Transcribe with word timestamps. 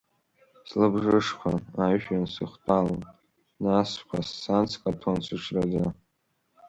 Слыбжышқәан 0.67 1.57
ажәҩан 1.85 2.25
сыхҭәалан, 2.33 3.01
нас 3.63 3.89
сқәассан 3.93 4.65
скаҭәон, 4.71 5.17
сыҽраӡа. 5.25 5.83